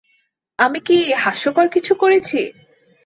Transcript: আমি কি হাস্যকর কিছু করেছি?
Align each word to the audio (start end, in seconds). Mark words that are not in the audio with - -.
আমি 0.59 0.79
কি 0.87 0.97
হাস্যকর 1.23 1.67
কিছু 1.75 1.93
করেছি? 1.95 2.39